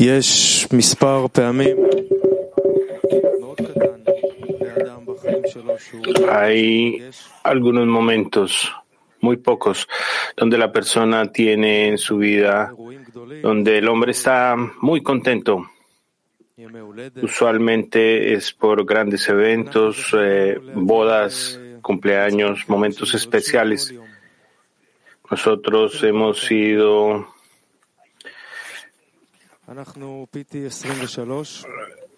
יש 0.02 0.66
מספר 0.72 1.26
פעמים 1.32 1.76
מאוד 3.40 3.60
קטן 3.60 4.00
לאדם 4.60 5.06
בחיים 5.06 5.42
שלו 5.46 5.74
שהוא 5.78 6.04
Hay 6.28 7.02
algunos 7.44 7.86
momentos, 7.86 8.50
muy 9.20 9.36
pocos, 9.36 9.88
donde 10.36 10.58
la 10.58 10.72
persona 10.72 11.32
tiene 11.32 11.88
en 11.88 11.98
su 11.98 12.18
vida, 12.18 12.68
אירועים 12.70 13.02
גדולים, 13.10 13.42
donde 13.42 13.78
el 13.78 13.88
hombre 13.88 14.12
está 14.12 14.56
muy 14.80 15.02
contento. 15.02 15.62
ימי 16.58 16.78
הולדת, 16.78 17.24
Usualmente 17.24 18.34
es 18.34 18.52
por 18.52 18.84
grandes 18.84 19.28
eventos, 19.28 20.14
eh, 20.18 20.58
bodas, 20.74 21.60
cumpleaños, 21.82 22.68
momentos 22.68 23.14
especiales. 23.14 23.88
כל 23.88 23.94
יום. 23.94 24.08
Nosotros 25.30 26.02
hemos 26.04 26.40
sido 26.40 26.88
אנחנו 26.88 27.24
PT 27.24 27.26
23, 27.26 27.41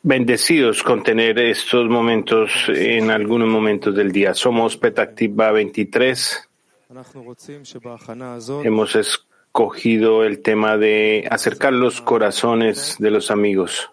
Bendecidos 0.03 0.84
con 0.84 1.03
tener 1.03 1.39
estos 1.39 1.88
momentos 1.89 2.52
en 2.67 3.09
algunos 3.09 3.47
momentos 3.47 3.95
del 3.95 4.12
día. 4.12 4.34
Somos 4.34 4.78
Petactiva 4.78 5.52
23. 5.52 6.50
Hemos 8.63 8.96
escogido 8.96 10.24
el 10.24 10.41
tema 10.41 10.78
de 10.78 11.28
acercar 11.31 11.74
los 11.74 12.02
corazones 12.02 12.97
de 13.00 13.12
los 13.12 13.31
amigos. 13.31 13.90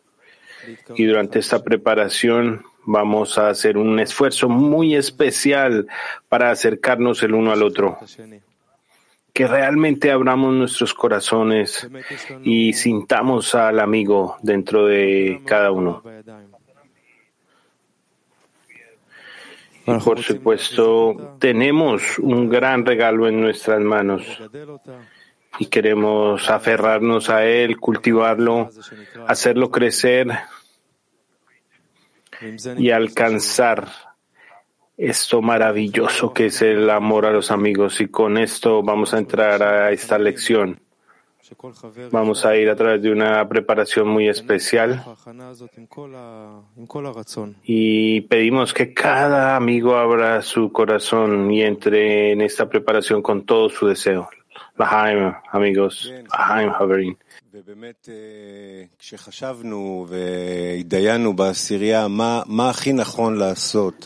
Y 0.96 1.04
durante 1.04 1.38
esta 1.38 1.62
preparación 1.62 2.64
vamos 2.84 3.38
a 3.38 3.48
hacer 3.48 3.78
un 3.78 4.00
esfuerzo 4.00 4.48
muy 4.48 4.96
especial 4.96 5.86
para 6.28 6.50
acercarnos 6.50 7.22
el 7.22 7.34
uno 7.34 7.52
al 7.52 7.62
otro 7.62 7.98
que 9.32 9.46
realmente 9.46 10.10
abramos 10.10 10.54
nuestros 10.54 10.92
corazones 10.92 11.88
y 12.42 12.74
sintamos 12.74 13.54
al 13.54 13.80
amigo 13.80 14.36
dentro 14.42 14.86
de 14.86 15.40
cada 15.46 15.70
uno. 15.70 16.02
Por 19.84 20.22
supuesto, 20.22 21.36
tenemos 21.40 22.18
un 22.18 22.48
gran 22.48 22.86
regalo 22.86 23.26
en 23.26 23.40
nuestras 23.40 23.80
manos 23.80 24.22
y 25.58 25.66
queremos 25.66 26.48
aferrarnos 26.50 27.30
a 27.30 27.44
él, 27.44 27.78
cultivarlo, 27.80 28.70
hacerlo 29.26 29.70
crecer 29.70 30.28
y 32.76 32.90
alcanzar 32.90 33.88
esto 35.02 35.42
maravilloso 35.42 36.32
que 36.32 36.46
es 36.46 36.62
el 36.62 36.88
amor 36.88 37.26
a 37.26 37.32
los 37.32 37.50
amigos. 37.50 38.00
Y 38.00 38.08
con 38.08 38.38
esto 38.38 38.82
vamos 38.82 39.12
a 39.14 39.18
entrar 39.18 39.62
a 39.62 39.90
esta 39.90 40.18
lección. 40.18 40.80
Vamos 42.10 42.46
a 42.46 42.56
ir 42.56 42.70
a 42.70 42.76
través 42.76 43.02
de 43.02 43.10
una 43.10 43.46
preparación 43.48 44.08
muy 44.08 44.28
especial 44.28 45.04
y 47.64 48.20
pedimos 48.22 48.72
que 48.72 48.94
cada 48.94 49.56
amigo 49.56 49.96
abra 49.96 50.40
su 50.40 50.72
corazón 50.72 51.50
y 51.50 51.62
entre 51.62 52.32
en 52.32 52.40
esta 52.40 52.70
preparación 52.70 53.20
con 53.20 53.44
todo 53.44 53.68
su 53.68 53.86
deseo. 53.86 54.30
Bahaim, 54.82 55.32
amigos, 55.52 56.12
Bahaim 56.28 56.70
Haverin. 56.70 57.16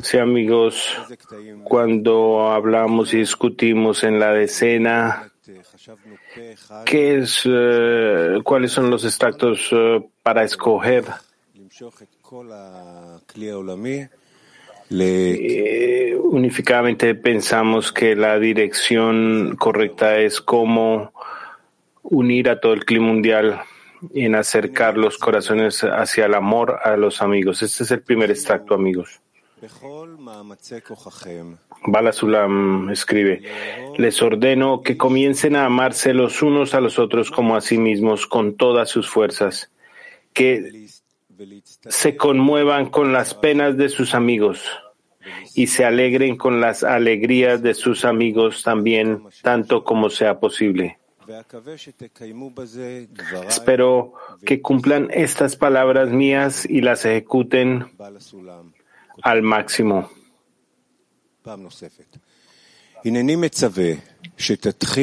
Sí, 0.02 0.18
amigos, 0.18 0.94
cuando 1.64 2.50
hablamos 2.50 3.14
y 3.14 3.18
discutimos 3.18 4.04
en 4.04 4.20
la 4.20 4.32
decena, 4.32 5.30
¿qué 6.84 7.18
es, 7.18 7.42
eh, 7.46 8.40
¿cuáles 8.44 8.72
son 8.72 8.90
los 8.90 9.04
extractos 9.04 9.68
eh, 9.72 10.06
para 10.22 10.44
escoger? 10.44 11.04
Eh, 14.90 16.16
unificadamente 16.22 17.14
pensamos 17.14 17.92
que 17.92 18.14
la 18.14 18.38
dirección 18.38 19.56
correcta 19.58 20.18
es 20.18 20.40
cómo 20.40 21.12
unir 22.02 22.48
a 22.48 22.60
todo 22.60 22.72
el 22.72 22.84
clima 22.84 23.06
mundial 23.06 23.60
en 24.14 24.34
acercar 24.34 24.96
los 24.96 25.18
corazones 25.18 25.82
hacia 25.82 26.26
el 26.26 26.34
amor 26.34 26.78
a 26.84 26.96
los 26.96 27.22
amigos. 27.22 27.62
Este 27.62 27.82
es 27.82 27.90
el 27.90 28.02
primer 28.02 28.30
extracto, 28.30 28.74
amigos. 28.74 29.20
Bala 31.86 32.12
Sulam 32.12 32.90
escribe, 32.90 33.42
les 33.96 34.22
ordeno 34.22 34.82
que 34.82 34.96
comiencen 34.96 35.56
a 35.56 35.66
amarse 35.66 36.12
los 36.12 36.42
unos 36.42 36.74
a 36.74 36.80
los 36.80 36.98
otros 36.98 37.30
como 37.30 37.56
a 37.56 37.60
sí 37.60 37.78
mismos 37.78 38.26
con 38.26 38.56
todas 38.56 38.90
sus 38.90 39.08
fuerzas, 39.08 39.70
que 40.32 40.88
se 41.88 42.16
conmuevan 42.16 42.90
con 42.90 43.12
las 43.12 43.34
penas 43.34 43.76
de 43.76 43.88
sus 43.88 44.14
amigos 44.14 44.64
y 45.54 45.66
se 45.66 45.84
alegren 45.84 46.36
con 46.36 46.60
las 46.60 46.82
alegrías 46.84 47.62
de 47.62 47.74
sus 47.74 48.04
amigos 48.04 48.62
también, 48.62 49.22
tanto 49.42 49.84
como 49.84 50.10
sea 50.10 50.38
posible. 50.38 50.98
Espero 53.48 54.12
que 54.44 54.62
cumplan 54.62 55.08
estas 55.10 55.56
palabras 55.56 56.10
mías 56.10 56.66
y 56.68 56.80
las 56.82 57.04
ejecuten 57.04 57.86
al 59.22 59.42
máximo. 59.42 60.08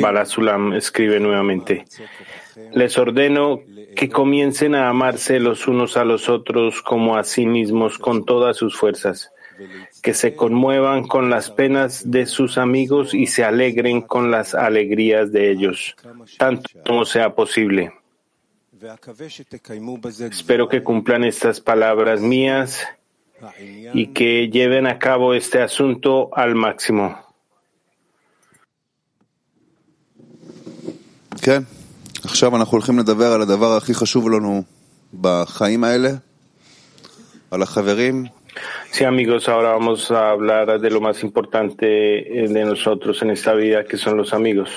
Balasulam 0.02 0.74
escribe 0.74 1.20
nuevamente, 1.20 1.86
les 2.74 2.98
ordeno 2.98 3.62
que 3.96 4.10
comiencen 4.10 4.76
a 4.76 4.90
amarse 4.90 5.40
los 5.40 5.68
unos 5.68 5.98
a 5.98 6.04
los 6.04 6.30
otros 6.30 6.82
como 6.82 7.18
a 7.18 7.24
sí 7.24 7.46
mismos 7.46 7.98
con 7.98 8.26
todas 8.26 8.58
sus 8.58 8.78
fuerzas, 8.78 9.32
que 10.02 10.14
se 10.14 10.36
conmuevan 10.36 11.08
con 11.08 11.30
las 11.30 11.50
penas 11.50 12.10
de 12.12 12.26
sus 12.26 12.58
amigos 12.58 13.14
y 13.14 13.28
se 13.28 13.44
alegren 13.44 14.02
con 14.02 14.32
las 14.32 14.54
alegrías 14.54 15.32
de 15.32 15.52
ellos, 15.52 15.96
tanto 16.38 16.70
como 16.86 17.06
sea 17.06 17.34
posible. 17.34 17.94
Espero 20.30 20.68
que 20.68 20.84
cumplan 20.84 21.24
estas 21.24 21.62
palabras 21.62 22.20
mías 22.20 22.86
y 23.94 24.08
que 24.08 24.50
lleven 24.50 24.88
a 24.88 25.00
cabo 25.00 25.34
este 25.34 25.62
asunto 25.62 26.30
al 26.34 26.56
máximo. 26.56 27.23
כן, 31.43 31.63
עכשיו 32.25 32.57
אנחנו 32.57 32.73
הולכים 32.73 32.99
לדבר 32.99 33.33
על 33.33 33.43
הדבר 33.43 33.77
הכי 33.77 33.95
חשוב 33.95 34.31
לנו 34.31 34.63
בחיים 35.21 35.85
האלה, 35.85 36.11
על 37.51 37.63
החברים. 37.63 38.25
Sí, 38.93 39.05
amigos, 39.05 39.49
ahora 39.49 39.71
vamos 39.73 40.11
a 40.11 40.31
hablar 40.31 40.81
de 40.81 40.91
lo 40.91 41.01
más 41.01 41.23
importante 41.23 41.87
eh, 42.43 42.49
de 42.49 42.65
nosotros 42.65 43.23
en 43.23 43.31
esta 43.31 43.55
vida, 43.55 43.85
que 43.85 43.97
son 43.97 44.17
los 44.17 44.33
amigos. 44.33 44.71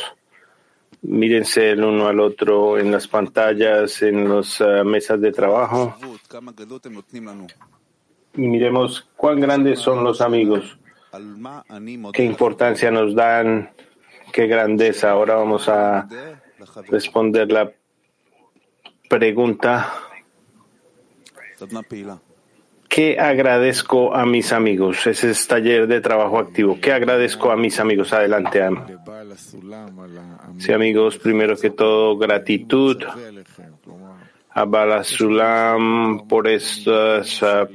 Mírense 1.01 1.71
el 1.71 1.83
uno 1.83 2.07
al 2.07 2.19
otro 2.19 2.77
en 2.77 2.91
las 2.91 3.07
pantallas, 3.07 4.01
en 4.03 4.29
las 4.29 4.61
eh, 4.61 4.83
mesas 4.83 5.19
de 5.19 5.31
trabajo 5.31 5.95
כמה 6.29 6.51
גדלות 6.55 6.85
הם 6.85 6.93
נותנים 6.93 7.27
לנו. 7.27 7.47
y 8.37 8.47
miremos 8.47 9.09
cuán 9.17 9.41
grandes 9.41 9.79
son 9.79 10.03
los 10.03 10.21
amigos, 10.21 10.77
על 11.11 11.33
מה 11.37 11.59
אני 11.69 11.97
מודה 11.97 12.17
qué 12.17 12.23
importancia 12.23 12.91
nos 12.91 13.15
dan, 13.15 13.69
qué 14.31 14.47
grandeza. 14.47 15.11
Ahora 15.11 15.35
vamos 15.35 15.67
a 15.67 16.07
לחברים. 16.07 16.44
responder 16.88 17.50
la 17.50 17.72
pregunta. 19.08 19.92
¿Qué 22.88 23.18
agradezco 23.18 24.14
a 24.14 24.24
mis 24.24 24.52
amigos? 24.52 25.06
Ese 25.06 25.30
es 25.30 25.46
taller 25.46 25.86
de 25.86 26.00
trabajo 26.00 26.38
activo. 26.38 26.78
¿Qué 26.80 26.92
agradezco 26.92 27.50
a 27.50 27.56
mis 27.56 27.78
amigos? 27.78 28.12
Adelante, 28.12 28.62
Am. 28.62 28.86
Sí, 30.58 30.72
amigos, 30.72 31.18
primero 31.18 31.56
que 31.56 31.70
todo, 31.70 32.16
gratitud 32.16 33.02
a 34.50 34.64
Balasulam 34.64 36.26
por 36.26 36.48
estas 36.48 37.42
ah, 37.42 37.68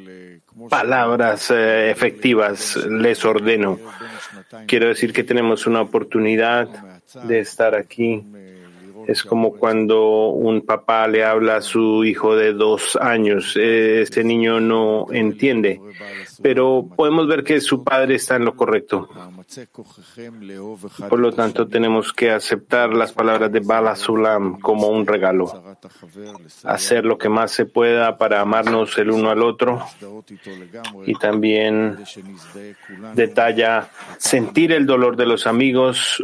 palabras 0.69 1.51
eh, 1.51 1.91
efectivas. 1.91 2.77
Les 2.77 3.23
ordeno. 3.23 3.77
Quiero 4.65 4.87
decir 4.87 5.13
que 5.13 5.23
tenemos 5.23 5.67
una 5.67 5.81
oportunidad 5.81 6.67
de 7.23 7.39
estar 7.39 7.75
aquí 7.75 8.25
es 9.07 9.23
como 9.23 9.53
cuando 9.53 10.29
un 10.29 10.61
papá 10.61 11.07
le 11.07 11.23
habla 11.23 11.57
a 11.57 11.61
su 11.61 12.03
hijo 12.03 12.35
de 12.35 12.53
dos 12.53 12.95
años. 12.95 13.55
Este 13.55 14.23
niño 14.23 14.59
no 14.59 15.07
entiende 15.11 15.79
pero 16.41 16.87
podemos 16.95 17.27
ver 17.27 17.43
que 17.43 17.61
su 17.61 17.83
padre 17.83 18.15
está 18.15 18.35
en 18.35 18.45
lo 18.45 18.55
correcto. 18.55 19.09
Por 21.09 21.19
lo 21.19 21.31
tanto, 21.31 21.67
tenemos 21.67 22.13
que 22.13 22.31
aceptar 22.31 22.93
las 22.93 23.11
palabras 23.11 23.51
de 23.51 23.59
Bala 23.59 23.95
Sulam 23.95 24.59
como 24.59 24.87
un 24.87 25.05
regalo, 25.05 25.75
hacer 26.63 27.05
lo 27.05 27.17
que 27.17 27.29
más 27.29 27.51
se 27.51 27.65
pueda 27.65 28.17
para 28.17 28.41
amarnos 28.41 28.97
el 28.97 29.11
uno 29.11 29.29
al 29.29 29.43
otro 29.43 29.83
y 31.05 31.15
también 31.15 31.97
detalla 33.13 33.89
sentir 34.17 34.71
el 34.71 34.85
dolor 34.85 35.15
de 35.15 35.25
los 35.25 35.47
amigos, 35.47 36.23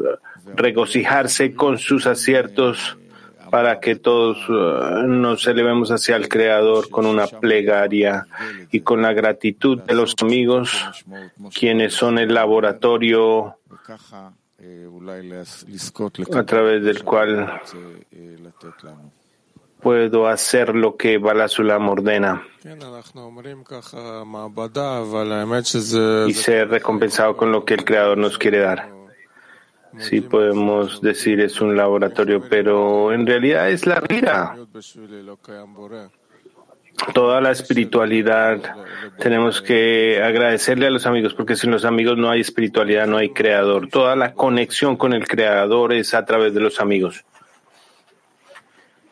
regocijarse 0.55 1.53
con 1.53 1.77
sus 1.77 2.07
aciertos 2.07 2.97
para 3.49 3.79
que 3.79 3.95
todos 3.95 4.37
eh, 4.49 5.07
nos 5.07 5.47
elevemos 5.47 5.91
hacia 5.91 6.15
el 6.15 6.27
Creador 6.27 6.89
con 6.89 7.05
una 7.05 7.27
plegaria 7.27 8.27
y 8.71 8.81
con 8.81 9.01
la 9.01 9.13
gratitud 9.13 9.79
de 9.79 9.93
los 9.93 10.15
amigos, 10.21 10.71
quienes 11.53 11.93
son 11.93 12.17
el 12.17 12.33
laboratorio 12.33 13.57
a 16.33 16.43
través 16.43 16.83
del 16.83 17.03
cual 17.03 17.61
puedo 19.79 20.27
hacer 20.27 20.75
lo 20.75 20.97
que 20.97 21.17
Balasulam 21.17 21.89
ordena 21.89 22.43
y 26.27 26.33
ser 26.33 26.69
recompensado 26.69 27.37
con 27.37 27.51
lo 27.51 27.63
que 27.63 27.75
el 27.75 27.85
Creador 27.85 28.17
nos 28.17 28.37
quiere 28.37 28.59
dar 28.59 28.96
sí 29.97 30.21
podemos 30.21 31.01
decir 31.01 31.39
es 31.39 31.61
un 31.61 31.75
laboratorio, 31.75 32.43
pero 32.49 33.11
en 33.13 33.25
realidad 33.25 33.69
es 33.69 33.85
la 33.85 33.99
vida. 34.01 34.55
Toda 37.13 37.41
la 37.41 37.51
espiritualidad 37.51 38.75
tenemos 39.19 39.61
que 39.61 40.21
agradecerle 40.23 40.87
a 40.87 40.89
los 40.89 41.05
amigos, 41.05 41.33
porque 41.33 41.55
sin 41.55 41.71
los 41.71 41.85
amigos 41.85 42.17
no 42.17 42.29
hay 42.29 42.41
espiritualidad, 42.41 43.05
no 43.07 43.17
hay 43.17 43.29
creador. 43.29 43.87
Toda 43.87 44.15
la 44.15 44.33
conexión 44.33 44.97
con 44.97 45.13
el 45.13 45.27
creador 45.27 45.93
es 45.93 46.13
a 46.13 46.25
través 46.25 46.53
de 46.53 46.59
los 46.59 46.79
amigos. 46.79 47.23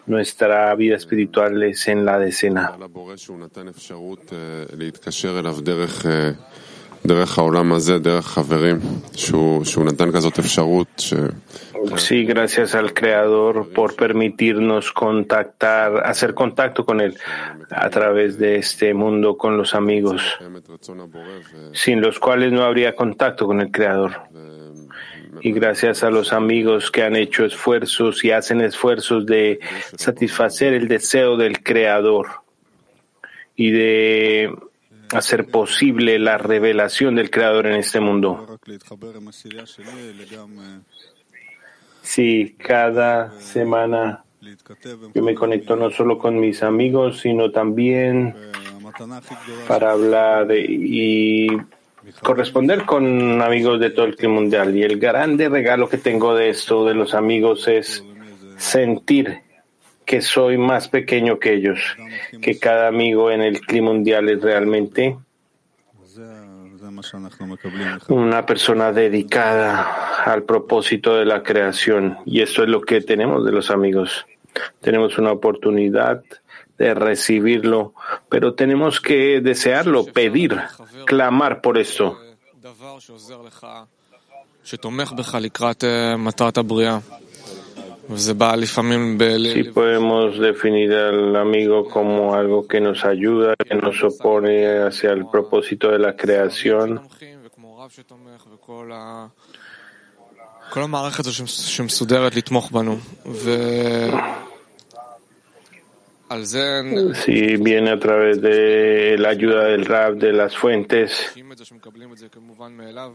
Nuestra 0.08 0.74
vida 0.76 0.96
espiritual 0.96 1.62
es 1.64 1.88
en 1.88 2.06
la 2.06 2.20
decena. 2.20 2.76
Sí, 11.98 12.26
gracias 12.26 12.74
al 12.74 12.94
Creador 12.94 13.70
por 13.70 13.96
permitirnos 13.96 14.92
contactar, 14.92 16.06
hacer 16.06 16.34
contacto 16.34 16.84
con 16.84 17.02
Él 17.02 17.16
a 17.70 17.90
través 17.90 18.40
de 18.40 18.56
este 18.58 18.94
mundo 18.94 19.38
con 19.38 19.56
los 19.58 19.76
amigos, 19.76 20.24
sin 21.74 22.02
los 22.02 22.20
cuales 22.20 22.52
no 22.52 22.64
habría 22.64 22.96
contacto 22.96 23.46
con 23.46 23.62
el 23.62 23.72
Creador. 23.72 24.22
Y 25.42 25.52
gracias 25.52 26.04
a 26.04 26.10
los 26.10 26.34
amigos 26.34 26.90
que 26.90 27.04
han 27.04 27.16
hecho 27.16 27.46
esfuerzos 27.46 28.24
y 28.24 28.32
hacen 28.32 28.62
esfuerzos 28.62 29.26
de 29.26 29.60
satisfacer 29.96 30.74
el 30.74 30.88
deseo 30.88 31.38
del 31.38 31.62
Creador 31.62 32.28
y 33.56 33.72
de 33.72 34.52
hacer 35.14 35.48
posible 35.48 36.20
la 36.20 36.38
revelación 36.38 37.16
del 37.16 37.30
Creador 37.30 37.68
en 37.68 37.76
este 37.76 38.00
mundo. 38.00 38.60
Sí, 42.02 42.56
cada 42.60 43.40
semana 43.40 44.24
yo 45.14 45.24
me 45.24 45.34
conecto 45.34 45.76
no 45.76 45.90
solo 45.90 46.20
con 46.20 46.40
mis 46.40 46.62
amigos, 46.62 47.20
sino 47.20 47.52
también 47.52 48.36
para 49.68 49.92
hablar 49.92 50.48
y 50.52 51.48
corresponder 52.22 52.86
con 52.86 53.42
amigos 53.42 53.80
de 53.80 53.90
todo 53.90 54.06
el 54.06 54.16
clima 54.16 54.36
mundial. 54.36 54.76
Y 54.76 54.84
el 54.84 55.00
grande 55.00 55.50
regalo 55.50 55.90
que 55.90 55.98
tengo 55.98 56.36
de 56.36 56.50
esto, 56.50 56.86
de 56.86 56.94
los 56.94 57.14
amigos, 57.16 57.68
es 57.68 58.04
sentir 58.58 59.42
que 60.06 60.22
soy 60.22 60.58
más 60.58 60.88
pequeño 60.88 61.40
que 61.40 61.54
ellos, 61.54 61.80
que 62.42 62.60
cada 62.60 62.88
amigo 62.88 63.32
en 63.32 63.42
el 63.42 63.60
clima 63.62 63.92
mundial 63.92 64.30
es 64.30 64.42
realmente 64.42 65.18
una 68.10 68.46
persona 68.46 68.92
dedicada 68.92 70.24
al 70.24 70.44
propósito 70.44 71.16
de 71.16 71.26
la 71.26 71.44
creación. 71.44 72.18
Y 72.26 72.42
esto 72.42 72.64
es 72.64 72.70
lo 72.70 72.82
que 72.82 73.02
tenemos 73.02 73.46
de 73.46 73.52
los 73.52 73.72
amigos. 73.72 74.26
Tenemos 74.82 75.18
una 75.18 75.32
oportunidad 75.32 76.24
de 76.78 76.94
recibirlo, 76.94 77.94
pero 78.30 78.54
tenemos 78.54 79.00
que 79.02 79.42
desearlo, 79.42 80.06
pedir, 80.06 80.60
clamar 81.06 81.62
por 81.62 81.78
esto. 81.78 82.20
Si 89.54 89.64
podemos 89.64 90.40
definir 90.40 90.94
al 90.94 91.36
amigo 91.36 91.86
como 91.90 92.34
algo 92.36 92.68
que 92.68 92.80
nos 92.80 93.04
ayuda, 93.04 93.56
que 93.56 93.76
nos 93.76 94.04
opone 94.04 94.80
hacia 94.80 95.12
el 95.12 95.26
propósito 95.28 95.92
de 95.92 96.00
la 96.00 96.16
creación, 96.16 97.02
Mm. 106.28 107.14
si 107.14 107.56
viene 107.58 107.92
a 107.92 108.00
través 108.00 108.42
de 108.42 109.16
la 109.20 109.30
ayuda 109.30 109.66
del 109.66 109.86
rap, 109.86 110.16
de 110.16 110.34
las 110.34 110.58
fuentes, 110.58 111.34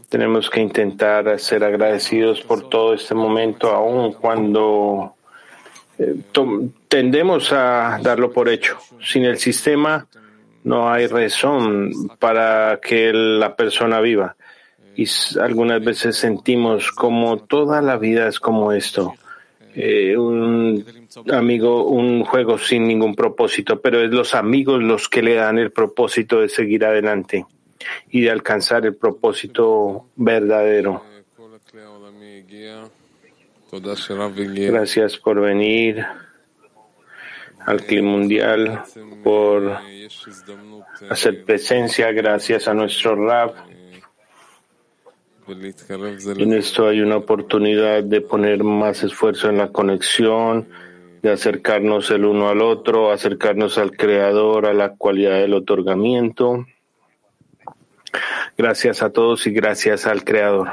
tenemos 0.07 0.49
que 0.49 0.61
intentar 0.61 1.37
ser 1.37 1.63
agradecidos 1.65 2.39
por 2.41 2.69
todo 2.69 2.93
este 2.93 3.13
momento, 3.13 3.69
aun 3.69 4.13
cuando 4.13 5.15
eh, 5.99 6.15
tendemos 6.87 7.51
a 7.51 7.99
darlo 8.01 8.31
por 8.31 8.47
hecho. 8.47 8.77
Sin 9.03 9.25
el 9.25 9.37
sistema 9.37 10.07
no 10.63 10.89
hay 10.89 11.07
razón 11.07 11.91
para 12.17 12.79
que 12.81 13.11
la 13.11 13.55
persona 13.57 13.99
viva. 13.99 14.37
Y 14.95 15.05
algunas 15.39 15.83
veces 15.83 16.15
sentimos 16.15 16.91
como 16.91 17.37
toda 17.37 17.81
la 17.81 17.97
vida 17.97 18.27
es 18.27 18.39
como 18.39 18.71
esto. 18.71 19.15
Eh, 19.73 20.17
un 20.17 21.00
amigo 21.31 21.85
un 21.85 22.23
juego 22.23 22.57
sin 22.57 22.87
ningún 22.87 23.15
propósito, 23.15 23.81
pero 23.81 24.01
es 24.01 24.11
los 24.11 24.35
amigos 24.35 24.81
los 24.81 25.09
que 25.09 25.21
le 25.21 25.35
dan 25.35 25.57
el 25.57 25.71
propósito 25.71 26.41
de 26.41 26.49
seguir 26.49 26.85
adelante 26.85 27.45
y 28.09 28.21
de 28.21 28.31
alcanzar 28.31 28.85
el 28.85 28.95
propósito 28.95 30.07
verdadero. 30.15 31.03
Gracias 33.71 35.17
por 35.17 35.39
venir 35.39 36.05
al 37.65 37.85
Clima 37.85 38.11
Mundial, 38.11 38.83
por 39.23 39.77
hacer 41.09 41.45
presencia, 41.45 42.11
gracias 42.11 42.67
a 42.67 42.73
nuestro 42.73 43.15
rap. 43.15 43.55
En 45.47 46.53
esto 46.53 46.87
hay 46.87 47.01
una 47.01 47.17
oportunidad 47.17 48.03
de 48.03 48.21
poner 48.21 48.63
más 48.63 49.03
esfuerzo 49.03 49.49
en 49.49 49.57
la 49.57 49.69
conexión, 49.69 50.67
de 51.21 51.31
acercarnos 51.31 52.09
el 52.11 52.25
uno 52.25 52.49
al 52.49 52.61
otro, 52.61 53.11
acercarnos 53.11 53.77
al 53.77 53.91
Creador, 53.95 54.65
a 54.65 54.73
la 54.73 54.95
cualidad 54.95 55.39
del 55.39 55.53
otorgamiento. 55.53 56.65
Gracias 58.57 59.01
a 59.01 59.11
todos 59.11 59.45
y 59.47 59.51
gracias 59.51 60.07
al 60.07 60.23
Creador. 60.23 60.67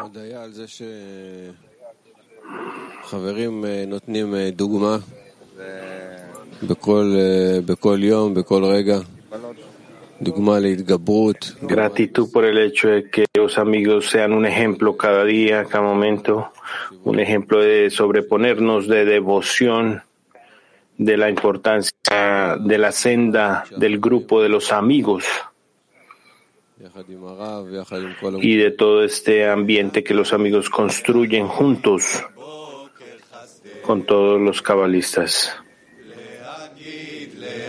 Gratitud 11.62 12.32
por 12.32 12.44
el 12.44 12.58
hecho 12.58 12.88
de 12.88 13.08
que 13.08 13.26
los 13.34 13.58
amigos 13.58 14.10
sean 14.10 14.32
un 14.32 14.46
ejemplo 14.46 14.96
cada 14.96 15.24
día, 15.24 15.64
cada 15.64 15.84
momento, 15.84 16.50
un 17.04 17.20
ejemplo 17.20 17.60
de 17.60 17.90
sobreponernos 17.90 18.88
de 18.88 19.04
devoción 19.04 20.02
de 20.97 21.17
la 21.17 21.29
importancia 21.29 22.57
de 22.59 22.77
la 22.77 22.91
senda 22.91 23.65
del 23.77 23.99
grupo 23.99 24.41
de 24.41 24.49
los 24.49 24.71
amigos 24.71 25.25
יחד 26.85 27.03
עם 27.09 27.27
הרב 27.27 27.65
ויחד 27.71 27.97
עם 27.97 28.13
כל 28.19 28.35
y 28.41 28.57
de 28.57 28.71
todo 28.71 29.03
este 29.03 29.47
ambiente 29.47 30.03
que 30.03 30.13
los 30.13 30.33
amigos 30.33 30.69
construyen 30.69 31.47
juntos 31.47 32.03
con 33.81 34.03
todos 34.03 34.39
los 34.41 34.61
cabalistas. 34.61 35.49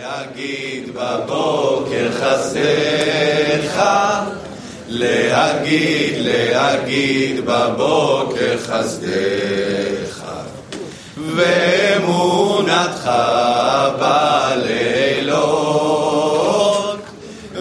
להגיד 0.05 0.93
בבוקר 0.93 2.11
חסדך, 2.11 3.83
להגיד, 4.89 6.13
להגיד 6.17 7.45
בבוקר 7.45 8.57
חסדך, 8.57 9.98
ואמונתך 11.40 13.10
בלילות, 14.00 15.40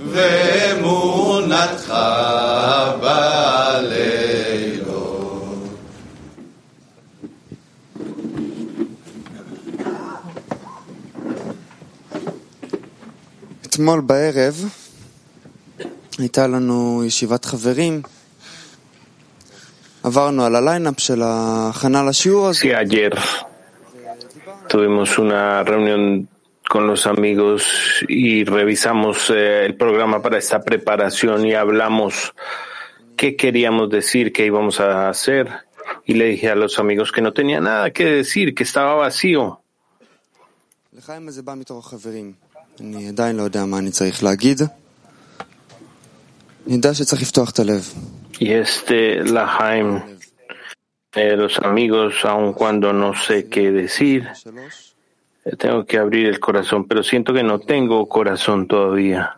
ואמונתך 0.00 1.94
בלילות. 3.00 4.00
אתמול 13.66 14.00
בערב 14.00 14.64
הייתה 16.18 16.46
לנו 16.46 17.02
ישיבת 17.06 17.44
חברים. 17.44 18.02
עברנו 20.02 20.44
על 20.44 20.56
הליינאפ 20.56 20.94
של 21.00 21.22
ההכנה 21.22 22.02
לשיעור 22.02 22.48
הזה. 22.48 22.60
Sí, 22.60 22.64
ayer 22.64 23.49
tuvimos 24.70 25.18
una 25.18 25.64
reunión 25.64 26.28
con 26.68 26.86
los 26.86 27.08
amigos 27.08 28.04
y 28.06 28.44
revisamos 28.44 29.28
eh, 29.30 29.66
el 29.66 29.74
programa 29.74 30.22
para 30.22 30.38
esta 30.38 30.62
preparación 30.62 31.44
y 31.44 31.54
hablamos 31.54 32.32
qué 33.16 33.34
queríamos 33.34 33.90
decir, 33.90 34.32
qué 34.32 34.46
íbamos 34.46 34.78
a 34.78 35.08
hacer. 35.08 35.48
Y 36.06 36.14
le 36.14 36.26
dije 36.26 36.50
a 36.50 36.54
los 36.54 36.78
amigos 36.78 37.10
que 37.10 37.20
no 37.20 37.32
tenía 37.32 37.60
nada 37.60 37.90
que 37.90 38.04
decir, 38.04 38.54
que 38.54 38.62
estaba 38.62 38.94
vacío. 38.94 39.60
Y 48.38 48.52
este 48.52 49.24
Lahaim 49.24 50.20
los 51.12 51.58
amigos, 51.58 52.24
aun 52.24 52.52
cuando 52.52 52.92
no 52.92 53.14
sé 53.14 53.48
qué 53.48 53.72
decir, 53.72 54.28
tengo 55.58 55.84
que 55.84 55.98
abrir 55.98 56.26
el 56.26 56.38
corazón, 56.38 56.86
pero 56.86 57.02
siento 57.02 57.32
que 57.32 57.42
no 57.42 57.58
tengo 57.58 58.08
corazón 58.08 58.66
todavía. 58.66 59.36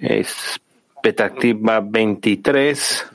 Es 0.00 0.60
Petactiva 1.02 1.80
23. 1.80 3.06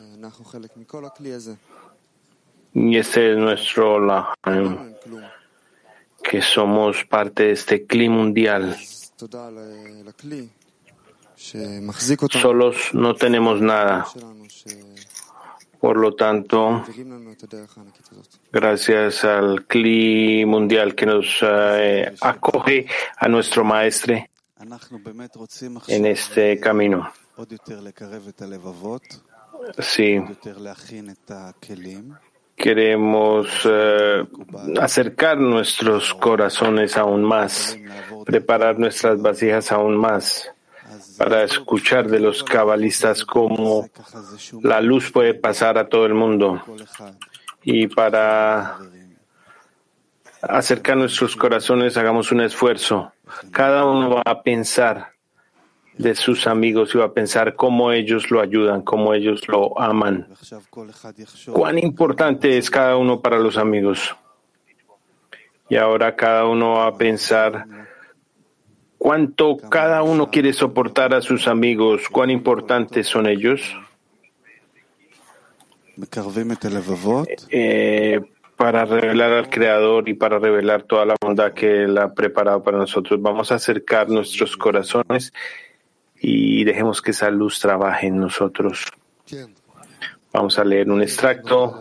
Y 2.74 2.98
este 2.98 3.32
es 3.32 3.38
nuestro 3.38 4.00
Lahan, 4.00 4.96
que 6.22 6.42
somos 6.42 7.06
parte 7.06 7.44
de 7.44 7.52
este 7.54 7.86
clima 7.86 8.16
mundial. 8.16 8.76
Solos 12.30 12.76
no 12.94 13.16
tenemos 13.16 13.62
nada. 13.62 14.06
Por 15.86 15.98
lo 15.98 16.16
tanto, 16.16 16.84
gracias 18.52 19.24
al 19.24 19.68
CLI 19.68 20.44
mundial 20.44 20.96
que 20.96 21.06
nos 21.06 21.38
eh, 21.44 22.12
acoge 22.22 22.88
a 23.18 23.28
nuestro 23.28 23.64
maestre 23.64 24.32
en 25.88 26.06
este 26.08 26.60
camino. 26.60 27.14
Sí. 29.78 30.20
Queremos 32.56 33.48
eh, 33.66 34.28
acercar 34.82 35.38
nuestros 35.38 36.16
corazones 36.16 36.98
aún 36.98 37.24
más, 37.24 37.78
preparar 38.26 38.80
nuestras 38.80 39.22
vasijas 39.22 39.72
aún 39.72 39.98
más 39.98 40.50
para 41.18 41.44
escuchar 41.44 42.08
de 42.10 42.20
los 42.20 42.44
cabalistas 42.44 43.24
cómo 43.24 43.90
la 44.62 44.82
luz 44.82 45.12
puede 45.12 45.34
pasar 45.34 45.78
a 45.78 45.88
todo 45.88 46.06
el 46.06 46.14
mundo 46.14 46.62
y 47.64 47.88
para 47.88 48.78
acercar 50.42 50.98
nuestros 50.98 51.36
corazones 51.36 51.98
hagamos 51.98 52.32
un 52.32 52.42
esfuerzo. 52.42 53.12
Cada 53.52 53.86
uno 53.86 54.16
va 54.16 54.22
a 54.26 54.44
pensar 54.44 55.14
de 55.98 56.14
sus 56.14 56.46
amigos 56.46 56.94
y 56.94 56.98
va 56.98 57.06
a 57.06 57.14
pensar 57.14 57.56
cómo 57.56 57.92
ellos 57.92 58.30
lo 58.30 58.42
ayudan, 58.42 58.82
cómo 58.82 59.14
ellos 59.14 59.48
lo 59.48 59.80
aman. 59.80 60.28
Cuán 61.52 61.80
importante 61.80 62.58
es 62.58 62.70
cada 62.70 62.98
uno 62.98 63.22
para 63.22 63.40
los 63.40 63.58
amigos. 63.58 64.16
Y 65.70 65.78
ahora 65.78 66.16
cada 66.16 66.46
uno 66.46 66.74
va 66.74 66.88
a 66.88 66.98
pensar 66.98 67.66
cuánto 69.06 69.58
cada 69.58 70.02
uno 70.02 70.32
quiere 70.32 70.52
soportar 70.52 71.14
a 71.14 71.22
sus 71.22 71.48
amigos, 71.48 72.10
cuán 72.10 72.32
importantes 72.32 73.06
son 73.06 73.28
ellos. 73.28 73.62
Eh, 77.52 78.20
para 78.56 78.84
revelar 78.86 79.32
al 79.32 79.50
Creador 79.52 80.10
y 80.10 80.16
para 80.16 80.40
revelar 80.40 80.84
toda 80.84 81.06
la 81.06 81.16
bondad 81.22 81.54
que 81.54 81.84
Él 81.84 81.96
ha 82.00 82.16
preparado 82.16 82.64
para 82.64 82.80
nosotros. 82.80 83.22
Vamos 83.22 83.52
a 83.52 83.56
acercar 83.56 84.10
nuestros 84.10 84.58
corazones 84.58 85.32
y 86.20 86.64
dejemos 86.64 87.00
que 87.00 87.12
esa 87.12 87.30
luz 87.30 87.60
trabaje 87.60 88.08
en 88.08 88.20
nosotros. 88.20 88.86
Vamos 90.34 90.58
a 90.58 90.64
leer 90.64 90.90
un 90.90 91.04
extracto. 91.04 91.80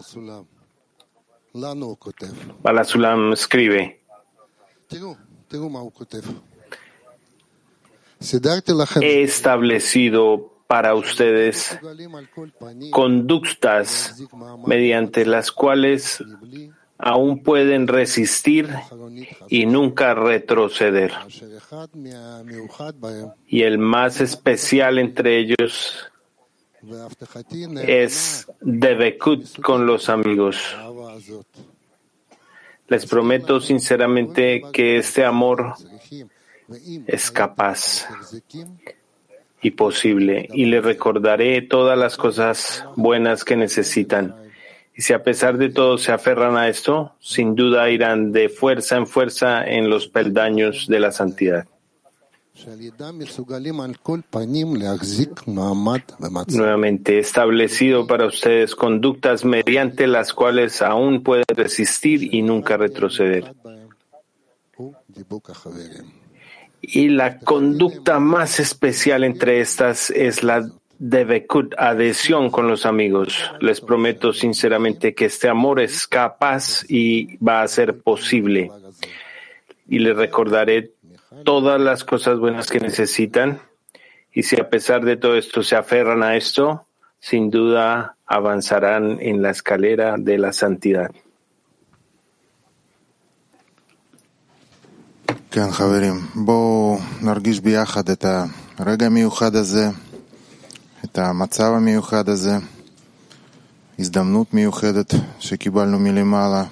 Balasulam 2.63 3.33
escribe 3.33 4.03
he 9.01 9.23
establecido 9.23 10.53
para 10.67 10.95
ustedes 10.95 11.79
conductas 12.91 14.23
mediante 14.67 15.27
las 15.27 15.53
cuales 15.53 16.23
aún 16.99 17.43
pueden 17.43 17.87
resistir 17.87 18.71
y 19.49 19.67
nunca 19.67 20.15
retroceder. 20.15 21.13
Y 23.47 23.63
el 23.63 23.79
más 23.79 24.21
especial 24.21 24.99
entre 24.99 25.39
ellos 25.39 26.11
es 27.87 28.47
Debekut 28.61 29.61
con 29.61 29.87
los 29.87 30.09
amigos. 30.09 30.77
Les 32.89 33.07
prometo 33.07 33.61
sinceramente 33.61 34.63
que 34.73 34.99
este 34.99 35.25
amor 35.25 35.75
es 37.07 37.31
capaz 37.31 38.09
y 39.63 39.71
posible, 39.71 40.49
y 40.53 40.67
le 40.67 40.81
recordaré 40.81 41.63
todas 41.63 41.99
las 41.99 42.17
cosas 42.17 42.85
buenas 42.97 43.45
que 43.45 43.57
necesitan. 43.57 44.35
Y 44.97 45.03
si 45.03 45.13
a 45.13 45.23
pesar 45.23 45.59
de 45.59 45.71
todo 45.71 45.99
se 45.99 46.13
aferran 46.13 46.57
a 46.57 46.69
esto, 46.69 47.15
sin 47.19 47.55
duda 47.55 47.91
irán 47.91 48.31
de 48.31 48.49
fuerza 48.49 48.97
en 48.97 49.07
fuerza 49.07 49.65
en 49.65 49.91
los 49.91 50.07
peldaños 50.07 50.87
de 50.87 51.01
la 51.01 51.11
santidad. 51.11 51.67
Nuevamente 56.49 57.17
he 57.17 57.19
establecido 57.19 58.07
para 58.07 58.27
ustedes 58.27 58.77
conductas 58.77 59.45
mediante 59.45 60.07
las 60.07 60.33
cuales 60.33 60.81
aún 60.81 61.25
pueden 61.25 61.45
resistir 61.49 62.33
y 62.33 62.43
nunca 62.43 62.77
retroceder. 62.77 63.53
Y 66.87 67.09
la 67.09 67.39
conducta 67.39 68.19
más 68.19 68.61
especial 68.61 69.25
entre 69.25 69.61
estas 69.61 70.11
es 70.11 70.43
la 70.43 70.69
devekut, 70.99 71.75
adhesión 71.79 72.51
con 72.51 72.69
los 72.69 72.87
amigos. 72.87 73.51
Les 73.61 73.81
prometo 73.81 74.33
sinceramente 74.33 75.15
que 75.15 75.27
este 75.27 75.49
amor 75.49 75.81
es 75.81 76.07
capaz 76.07 76.85
y 76.89 77.37
va 77.39 77.63
a 77.63 77.69
ser 77.69 78.01
posible. 78.01 78.71
Y 79.89 79.99
les 79.99 80.17
recordaré 80.17 80.93
todas 81.45 81.81
las 81.81 82.05
cosas 82.05 82.39
buenas 82.39 82.71
que 82.71 82.81
necesitan. 82.81 83.61
Y 84.33 84.43
si 84.43 84.61
a 84.61 84.69
pesar 84.69 85.05
de 85.05 85.17
todo 85.17 85.37
esto 85.37 85.63
se 85.63 85.77
aferran 85.77 86.23
a 86.23 86.37
esto, 86.37 86.87
sin 87.19 87.51
duda 87.51 88.17
avanzarán 88.27 89.19
en 89.21 89.43
la 89.43 89.51
escalera 89.51 90.17
de 90.19 90.39
la 90.39 90.53
santidad. 90.53 91.11
כן, 95.55 95.71
חברים, 95.71 96.27
בואו 96.35 96.99
נרגיש 97.21 97.61
ביחד 97.61 98.11
את 98.11 98.25
הרגע 98.79 99.07
המיוחד 99.07 99.57
הזה, 99.57 99.91
את 101.05 101.19
המצב 101.19 101.73
המיוחד 101.77 102.29
הזה, 102.29 102.59
הזדמנות 103.99 104.55
מיוחדת 104.55 105.15
שקיבלנו 105.39 105.99
מלמעלה 105.99 106.65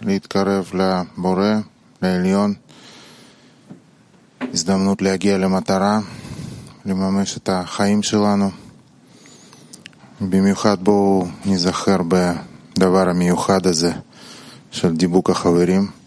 להתקרב 0.00 0.70
לבורא, 0.74 1.54
לעליון, 2.02 2.54
הזדמנות 4.52 5.02
להגיע 5.02 5.38
למטרה, 5.38 6.00
לממש 6.86 7.36
את 7.36 7.48
החיים 7.52 8.02
שלנו. 8.02 8.50
במיוחד 10.20 10.76
בואו 10.84 11.26
ניזכר 11.44 11.98
בדבר 12.08 13.08
המיוחד 13.08 13.66
הזה 13.66 13.92
של 14.70 14.96
דיבוק 14.96 15.30
החברים. 15.30 15.97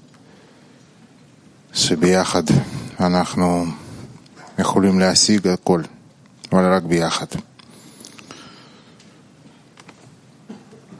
שביחד 1.73 2.43
אנחנו 2.99 3.65
יכולים 4.59 4.99
להשיג 4.99 5.47
הכל, 5.47 5.81
אבל 6.51 6.73
רק 6.73 6.83
ביחד. 6.83 7.25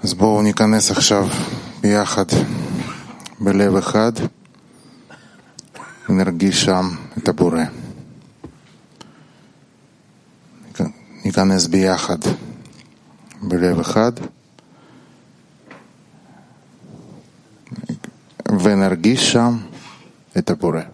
אז 0.03 0.13
בואו 0.13 0.41
ניכנס 0.41 0.91
עכשיו 0.91 1.27
ביחד 1.81 2.25
בלב 3.39 3.75
אחד 3.75 4.11
ונרגיש 6.09 6.61
שם 6.63 6.89
את 7.17 7.29
הבורא. 7.29 7.63
ניכנס 11.25 11.67
ביחד 11.67 12.17
בלב 13.41 13.79
אחד 13.79 14.11
ונרגיש 18.63 19.31
שם 19.31 19.57
это 20.33 20.55
Буре. 20.55 20.87